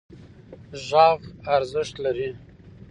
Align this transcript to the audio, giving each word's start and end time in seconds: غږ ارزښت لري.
غږ 0.87 1.21
ارزښت 1.55 1.95
لري. 2.03 2.29